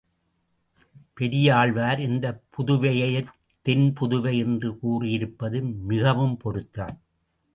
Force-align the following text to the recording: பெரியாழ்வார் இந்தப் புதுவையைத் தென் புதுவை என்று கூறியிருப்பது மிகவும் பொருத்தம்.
பெரியாழ்வார் 1.13 1.99
இந்தப் 1.99 2.43
புதுவையைத் 2.49 3.29
தென் 3.65 3.93
புதுவை 3.99 4.37
என்று 4.37 4.77
கூறியிருப்பது 4.79 5.61
மிகவும் 5.61 6.37
பொருத்தம். 6.37 7.01